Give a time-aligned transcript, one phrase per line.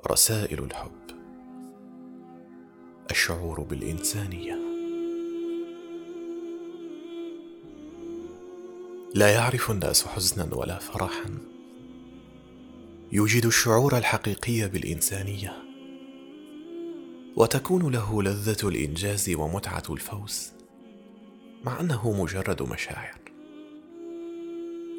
[0.00, 0.92] رسائل الحب.
[3.10, 4.58] الشعور بالإنسانية.
[9.14, 11.38] لا يعرف الناس حزنا ولا فرحا.
[13.12, 15.62] يوجد الشعور الحقيقي بالإنسانية.
[17.36, 20.52] وتكون له لذة الإنجاز ومتعة الفوز
[21.64, 23.18] مع أنه مجرد مشاعر.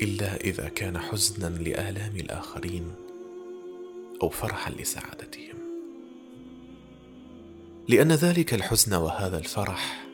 [0.01, 3.02] إلا إذا كان حزنا لآلام الآخرين.
[4.23, 5.55] أو فرحا لسعادتهم.
[7.87, 10.07] لأن ذلك الحزن وهذا الفرح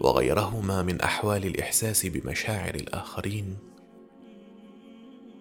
[0.00, 3.56] وغيرهما من أحوال الإحساس بمشاعر الآخرين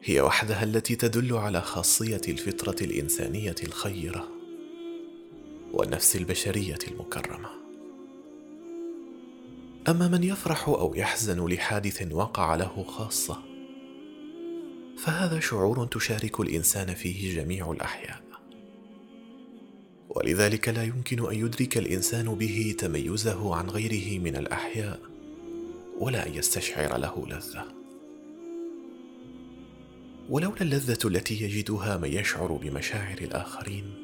[0.03, 4.27] هي وحدها التي تدل على خاصية الفطرة الإنسانية الخيرة
[5.73, 7.49] والنفس البشرية المكرمة.
[9.87, 13.46] أما من يفرح أو يحزن لحادث وقع له خاصة
[15.07, 18.21] فهذا شعور تشارك الإنسان فيه جميع الأحياء.
[20.09, 24.99] ولذلك لا يمكن أن يدرك الإنسان به تميزه عن غيره من الأحياء
[25.99, 27.65] ولا أن يستشعر له لذة.
[30.29, 34.03] ولولا اللذة التي يجدها من يشعر بمشاعر الآخرين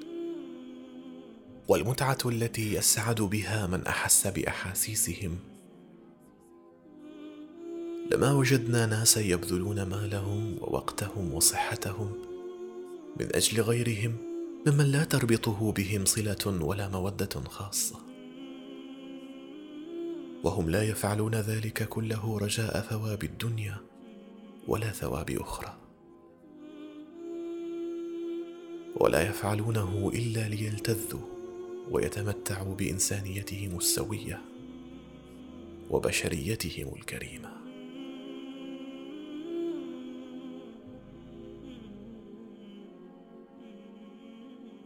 [1.67, 5.39] والمتعة التي يسعد بها من أحس بأحاسيسهم
[8.11, 12.11] لما وجدنا ناسا يبذلون مالهم ووقتهم وصحتهم
[13.19, 14.15] من أجل غيرهم
[14.67, 17.95] ممن لا تربطه بهم صلة ولا مودة خاصة.
[20.43, 23.77] وهم لا يفعلون ذلك كله رجاء ثواب الدنيا
[24.67, 25.77] ولا ثواب أخرى.
[28.95, 31.27] ولا يفعلونه إلا ليلتذوا
[31.91, 34.41] ويتمتعوا بإنسانيتهم السوية
[35.89, 37.62] وبشريتهم الكريمة.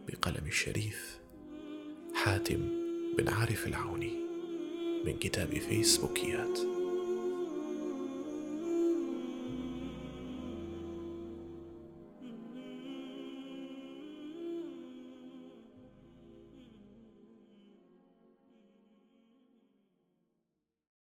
[0.08, 1.18] بقلم الشريف
[2.14, 2.68] حاتم
[3.18, 4.12] بن عارف العوني
[5.04, 6.77] من كتاب فيسبوكيات.